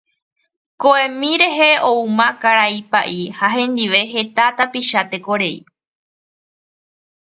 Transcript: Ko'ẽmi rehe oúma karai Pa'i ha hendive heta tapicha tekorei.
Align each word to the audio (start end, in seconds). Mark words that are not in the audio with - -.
Ko'ẽmi 0.81 1.29
rehe 1.41 1.69
oúma 1.89 2.27
karai 2.41 2.77
Pa'i 2.91 3.21
ha 3.37 3.47
hendive 3.57 4.01
heta 4.13 4.45
tapicha 4.57 5.01
tekorei. 5.11 5.57